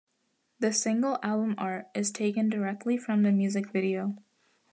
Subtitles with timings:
[0.57, 4.15] The single album art is taken directly from the music video.